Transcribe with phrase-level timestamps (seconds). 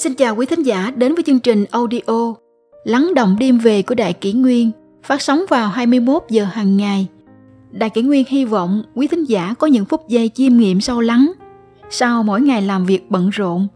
[0.00, 2.34] Xin chào quý thính giả đến với chương trình audio
[2.84, 4.70] Lắng động đêm về của Đại Kỷ Nguyên
[5.02, 7.08] phát sóng vào 21 giờ hàng ngày.
[7.70, 11.00] Đại Kỷ Nguyên hy vọng quý thính giả có những phút giây chiêm nghiệm sâu
[11.00, 11.32] lắng
[11.90, 13.68] sau mỗi ngày làm việc bận rộn.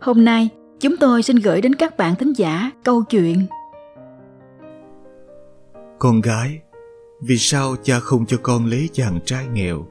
[0.00, 0.48] Hôm nay,
[0.80, 3.46] chúng tôi xin gửi đến các bạn thính giả câu chuyện
[5.98, 6.60] Con gái,
[7.22, 9.86] vì sao cha không cho con lấy chàng trai nghèo?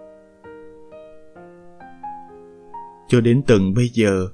[3.08, 4.28] Cho đến tận bây giờ,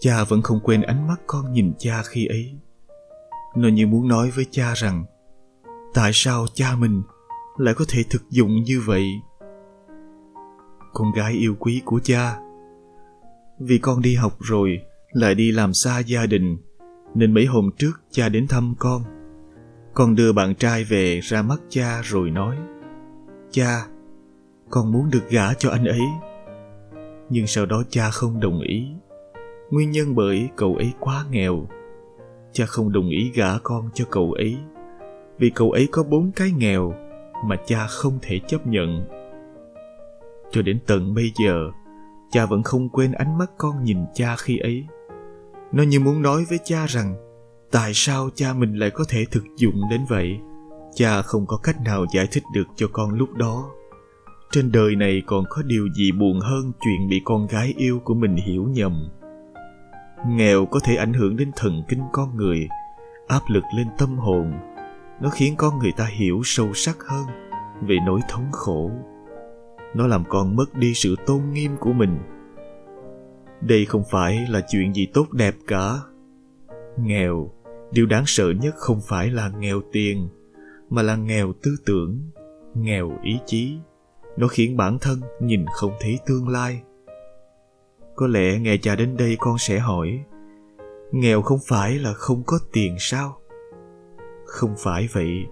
[0.00, 2.58] cha vẫn không quên ánh mắt con nhìn cha khi ấy.
[3.56, 5.04] Nó như muốn nói với cha rằng,
[5.94, 7.02] tại sao cha mình
[7.58, 9.04] lại có thể thực dụng như vậy?
[10.92, 12.38] Con gái yêu quý của cha,
[13.58, 14.78] vì con đi học rồi,
[15.12, 16.56] lại đi làm xa gia đình,
[17.14, 19.02] nên mấy hôm trước cha đến thăm con.
[19.94, 22.56] Con đưa bạn trai về ra mắt cha rồi nói,
[23.50, 23.86] cha,
[24.70, 26.02] con muốn được gả cho anh ấy.
[27.30, 28.94] Nhưng sau đó cha không đồng ý
[29.70, 31.66] Nguyên nhân bởi cậu ấy quá nghèo.
[32.52, 34.56] Cha không đồng ý gả con cho cậu ấy
[35.38, 36.94] vì cậu ấy có bốn cái nghèo
[37.46, 39.04] mà cha không thể chấp nhận.
[40.50, 41.70] Cho đến tận bây giờ,
[42.30, 44.86] cha vẫn không quên ánh mắt con nhìn cha khi ấy.
[45.72, 47.14] Nó như muốn nói với cha rằng
[47.70, 50.38] tại sao cha mình lại có thể thực dụng đến vậy.
[50.94, 53.70] Cha không có cách nào giải thích được cho con lúc đó.
[54.50, 58.14] Trên đời này còn có điều gì buồn hơn chuyện bị con gái yêu của
[58.14, 59.08] mình hiểu nhầm
[60.26, 62.68] nghèo có thể ảnh hưởng đến thần kinh con người.
[63.26, 64.52] Áp lực lên tâm hồn,
[65.20, 67.26] nó khiến con người ta hiểu sâu sắc hơn
[67.82, 68.90] về nỗi thống khổ.
[69.94, 72.18] Nó làm con mất đi sự tôn nghiêm của mình.
[73.60, 75.92] Đây không phải là chuyện gì tốt đẹp cả.
[76.98, 77.50] Nghèo,
[77.92, 80.28] điều đáng sợ nhất không phải là nghèo tiền,
[80.90, 82.20] mà là nghèo tư tưởng,
[82.74, 83.78] nghèo ý chí.
[84.36, 86.82] Nó khiến bản thân nhìn không thấy tương lai
[88.20, 90.24] có lẽ nghe cha đến đây con sẽ hỏi,
[91.12, 93.36] Nghèo không phải là không có tiền sao?
[94.44, 95.46] Không phải vậy,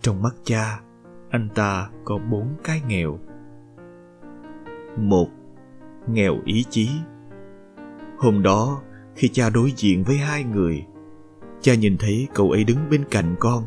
[0.00, 0.80] Trong mắt cha,
[1.30, 3.18] Anh ta có bốn cái nghèo.
[4.96, 5.28] Một,
[6.08, 6.88] Nghèo ý chí.
[8.18, 8.82] Hôm đó,
[9.14, 10.86] khi cha đối diện với hai người,
[11.60, 13.64] Cha nhìn thấy cậu ấy đứng bên cạnh con,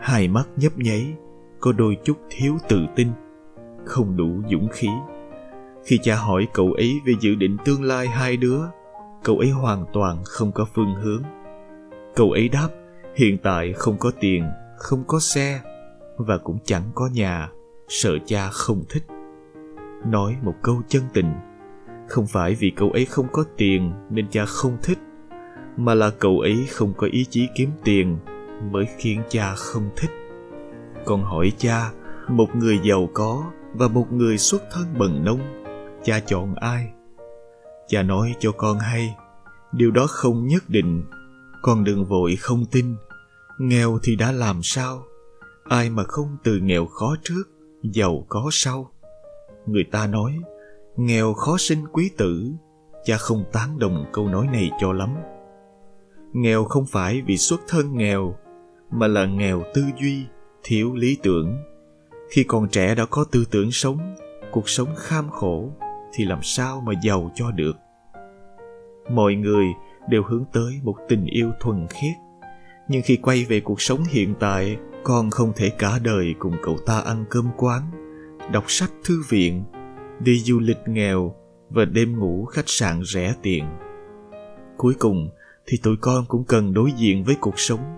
[0.00, 1.14] Hai mắt nhấp nháy,
[1.60, 3.08] Có đôi chút thiếu tự tin,
[3.84, 4.88] Không đủ dũng khí
[5.84, 8.60] khi cha hỏi cậu ấy về dự định tương lai hai đứa,
[9.24, 11.22] cậu ấy hoàn toàn không có phương hướng.
[12.14, 12.68] Cậu ấy đáp,
[13.16, 14.44] hiện tại không có tiền,
[14.78, 15.60] không có xe,
[16.16, 17.50] và cũng chẳng có nhà,
[17.88, 19.02] sợ cha không thích.
[20.06, 21.32] Nói một câu chân tình,
[22.08, 24.98] không phải vì cậu ấy không có tiền nên cha không thích,
[25.76, 28.18] mà là cậu ấy không có ý chí kiếm tiền
[28.70, 30.10] mới khiến cha không thích.
[31.04, 31.90] Còn hỏi cha,
[32.28, 35.63] một người giàu có và một người xuất thân bần nông
[36.04, 36.92] cha chọn ai.
[37.88, 39.16] Cha nói cho con hay,
[39.72, 41.04] điều đó không nhất định.
[41.62, 42.96] Con đừng vội không tin,
[43.58, 45.04] nghèo thì đã làm sao?
[45.64, 47.44] Ai mà không từ nghèo khó trước,
[47.82, 48.90] giàu có sau?
[49.66, 50.32] Người ta nói,
[50.96, 52.50] nghèo khó sinh quý tử.
[53.04, 55.14] Cha không tán đồng câu nói này cho lắm.
[56.32, 58.36] Nghèo không phải vì xuất thân nghèo,
[58.90, 60.24] mà là nghèo tư duy,
[60.62, 61.56] thiếu lý tưởng.
[62.30, 64.14] Khi còn trẻ đã có tư tưởng sống,
[64.52, 65.72] cuộc sống kham khổ
[66.14, 67.76] thì làm sao mà giàu cho được?
[69.10, 69.66] Mọi người
[70.08, 72.14] đều hướng tới một tình yêu thuần khiết.
[72.88, 76.78] Nhưng khi quay về cuộc sống hiện tại, con không thể cả đời cùng cậu
[76.86, 77.82] ta ăn cơm quán,
[78.52, 79.64] đọc sách thư viện,
[80.20, 81.34] đi du lịch nghèo
[81.70, 83.64] và đêm ngủ khách sạn rẻ tiền.
[84.76, 85.28] Cuối cùng
[85.66, 87.96] thì tụi con cũng cần đối diện với cuộc sống.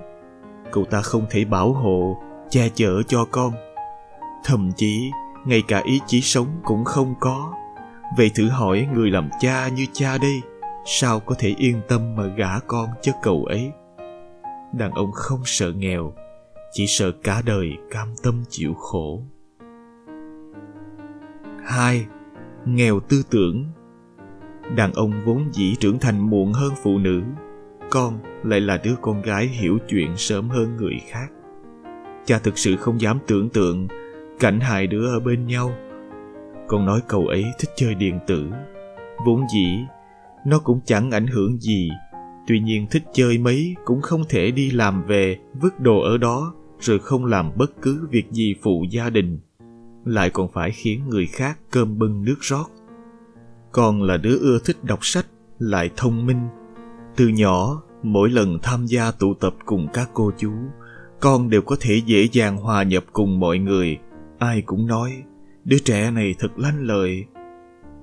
[0.72, 2.16] Cậu ta không thể bảo hộ,
[2.50, 3.53] che chở cho con.
[4.44, 5.10] Thậm chí,
[5.47, 7.53] ngay cả ý chí sống cũng không có.
[8.17, 10.41] Vậy thử hỏi người làm cha như cha đây,
[10.89, 13.72] Sao có thể yên tâm mà gả con cho cậu ấy?
[14.72, 16.15] Đàn ông không sợ nghèo,
[16.72, 19.22] Chỉ sợ cả đời cam tâm chịu khổ.
[21.65, 22.07] Hai,
[22.65, 23.66] Nghèo tư tưởng.
[24.77, 27.22] Đàn ông vốn dĩ trưởng thành muộn hơn phụ nữ,
[27.91, 31.28] Con lại là đứa con gái hiểu chuyện sớm hơn người khác.
[32.25, 33.89] Cha thực sự không dám tưởng tượng
[34.41, 35.72] Cảnh hai đứa ở bên nhau
[36.68, 38.47] con nói cậu ấy thích chơi điện tử.
[39.27, 39.78] Vốn dĩ,
[40.47, 41.91] nó cũng chẳng ảnh hưởng gì.
[42.47, 46.54] Tuy nhiên thích chơi mấy cũng không thể đi làm về, vứt đồ ở đó,
[46.80, 49.39] rồi không làm bất cứ việc gì phụ gia đình.
[50.04, 52.66] Lại còn phải khiến người khác cơm bưng nước rót.
[53.72, 55.27] Con là đứa ưa thích đọc sách,
[55.59, 56.48] lại thông minh.
[57.16, 60.53] Từ nhỏ, mỗi lần tham gia tụ tập cùng các cô chú,
[61.21, 63.98] con đều có thể dễ dàng hòa nhập cùng mọi người.
[64.39, 65.22] Ai cũng nói
[65.66, 67.24] Đứa trẻ này thật lanh lợi.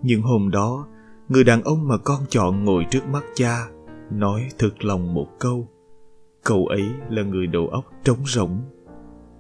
[0.02, 0.88] Nhưng hôm đó,
[1.30, 3.68] người đàn ông mà con chọn ngồi trước mắt cha
[4.12, 5.68] nói thực lòng một câu.
[6.44, 8.62] Cậu ấy là người đầu óc trống rỗng.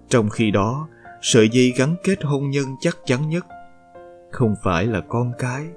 [0.09, 0.87] Trong khi đó
[1.21, 3.45] sợi dây gắn kết hôn nhân chắc chắn nhất
[4.31, 5.67] không phải là con cái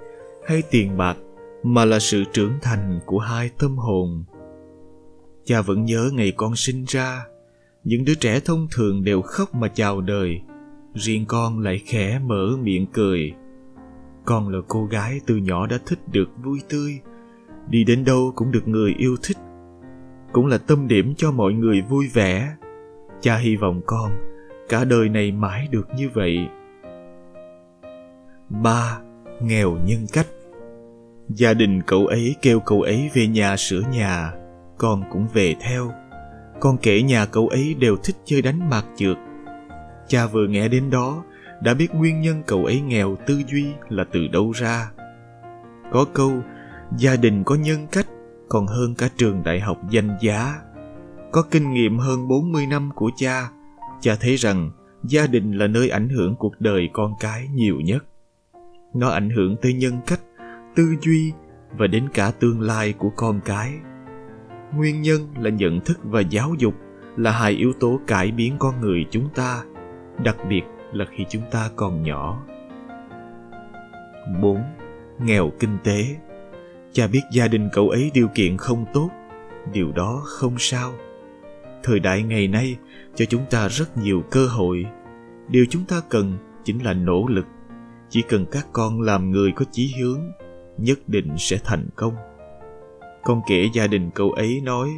[0.46, 1.16] hay tiền bạc
[1.62, 4.24] mà là sự trưởng thành của hai tâm hồn.
[5.44, 7.24] Cha vẫn nhớ ngày con sinh ra
[7.84, 10.40] những đứa trẻ thông thường đều khóc mà chào đời
[10.96, 13.32] riêng con lại khẽ mở miệng cười.
[14.24, 17.00] Con là cô gái từ nhỏ đã thích được vui tươi.
[17.68, 19.36] Đi đến đâu cũng được người yêu thích.
[20.32, 22.56] Cũng là tâm điểm cho mọi người vui vẻ.
[23.20, 24.10] Cha hy vọng con
[24.68, 26.48] cả đời này mãi được như vậy.
[28.48, 28.98] Ba,
[29.40, 30.26] nghèo nhân cách.
[31.28, 34.32] Gia đình cậu ấy kêu cậu ấy về nhà sửa nhà.
[34.78, 35.92] Con cũng về theo.
[36.60, 39.16] Con kể nhà cậu ấy đều thích chơi đánh mạc chược
[40.08, 41.24] cha vừa nghe đến đó,
[41.62, 44.90] đã biết nguyên nhân cậu ấy nghèo tư duy là từ đâu ra.
[45.92, 46.32] Có câu,
[46.96, 48.06] gia đình có nhân cách,
[48.48, 50.54] còn hơn cả trường đại học danh giá.
[51.32, 53.48] Có kinh nghiệm hơn 40 năm của cha
[54.00, 54.70] cha thấy rằng
[55.04, 58.04] gia đình là nơi ảnh hưởng cuộc đời con cái nhiều nhất.
[58.94, 60.20] Nó ảnh hưởng tới nhân cách,
[60.76, 61.32] tư duy
[61.78, 63.72] và đến cả tương lai của con cái.
[64.76, 66.74] Nguyên nhân là nhận thức và giáo dục
[67.16, 69.62] là hai yếu tố cải biến con người chúng ta
[70.24, 72.42] đặc biệt là khi chúng ta còn nhỏ.
[74.42, 74.62] 4.
[75.18, 76.16] Nghèo kinh tế.
[76.92, 79.10] Cha biết gia đình cậu ấy điều kiện không tốt,
[79.72, 80.92] Điều đó không sao.
[81.82, 82.76] Thời đại ngày nay
[83.14, 84.86] cho chúng ta rất nhiều cơ hội.
[85.48, 87.46] Điều chúng ta cần chính là nỗ lực.
[88.08, 90.20] Chỉ cần các con làm người có chí hướng,
[90.78, 92.14] Nhất định sẽ thành công.
[93.24, 94.88] Con kể gia đình cậu ấy nói,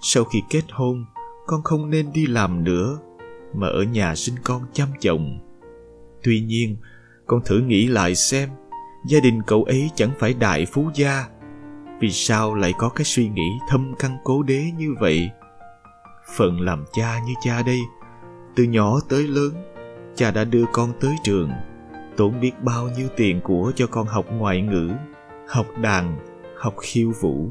[0.00, 1.04] Sau khi kết hôn,
[1.46, 2.98] Con không nên đi làm nữa.
[3.54, 5.38] Mà ở nhà sinh con chăm chồng.
[6.22, 6.76] Tuy nhiên,
[7.26, 8.48] Con thử nghĩ lại xem,
[9.06, 11.24] Gia đình cậu ấy chẳng phải đại phú gia.
[12.00, 15.30] Vì sao lại có cái suy nghĩ thâm căn cố đế như vậy?
[16.36, 17.80] Phận làm cha như cha đây,
[18.56, 19.52] Từ nhỏ tới lớn,
[20.14, 21.50] Cha đã đưa con tới trường,
[22.16, 24.90] Tốn biết bao nhiêu tiền của cho con học ngoại ngữ,
[25.48, 26.18] Học đàn,
[26.56, 27.48] Học khiêu vũ.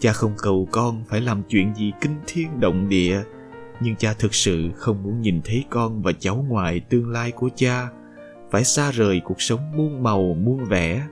[0.00, 3.22] Cha không cầu con phải làm chuyện gì kinh thiên động địa
[3.80, 7.48] nhưng cha thực sự không muốn nhìn thấy con và cháu ngoại tương lai của
[7.54, 7.88] cha.
[8.50, 11.02] Phải xa rời cuộc sống muôn màu, muôn vẻ.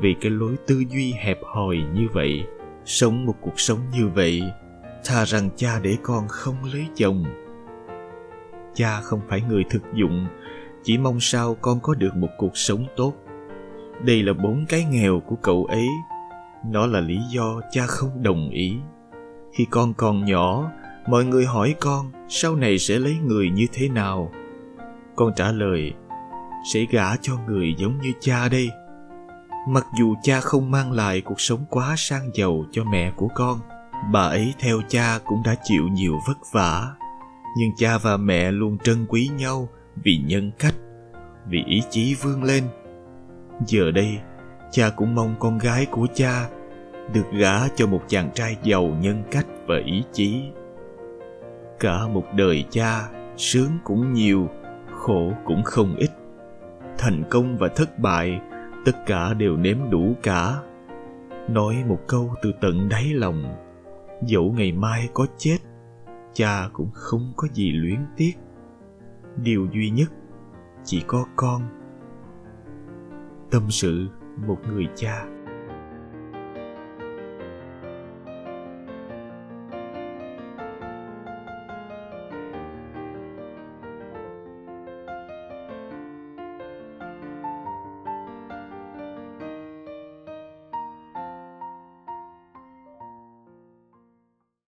[0.00, 2.42] Vì cái lối tư duy hẹp hòi như vậy,
[2.84, 4.42] sống một cuộc sống như vậy
[5.04, 7.24] thà rằng cha để con không lấy chồng.
[8.74, 10.26] Cha không phải người thực dụng,
[10.82, 13.14] chỉ mong sao con có được một cuộc sống tốt.
[14.04, 15.86] Đây là bốn cái nghèo của cậu ấy.
[16.66, 18.76] Nó là lý do cha không đồng ý.
[19.52, 20.70] Khi con còn nhỏ
[21.08, 24.32] mọi người hỏi con, sau này sẽ lấy người như thế nào?
[25.16, 25.92] Con trả lời,
[26.72, 28.70] sẽ gả cho người giống như cha đây.
[29.68, 33.60] Mặc dù cha không mang lại cuộc sống quá sang giàu cho mẹ của con,
[34.12, 36.94] bà ấy theo cha cũng đã chịu nhiều vất vả.
[37.58, 39.68] Nhưng cha và mẹ luôn trân quý nhau
[40.02, 40.74] vì nhân cách,
[41.46, 42.64] vì ý chí vươn lên.
[43.66, 44.18] Giờ đây,
[44.70, 46.48] cha cũng mong con gái của cha
[47.12, 50.42] được gả cho một chàng trai giàu nhân cách và ý chí
[51.80, 54.48] cả một đời cha, sướng cũng nhiều,
[54.94, 56.10] khổ cũng không ít.
[56.98, 58.40] Thành công và thất bại,
[58.84, 60.62] tất cả đều nếm đủ cả.
[61.48, 63.44] Nói một câu từ tận đáy lòng,
[64.22, 65.58] dẫu ngày mai có chết,
[66.32, 68.32] cha cũng không có gì luyến tiếc.
[69.42, 70.08] Điều duy nhất,
[70.84, 71.62] chỉ có con.
[73.50, 74.06] Tâm sự
[74.46, 75.24] một người cha.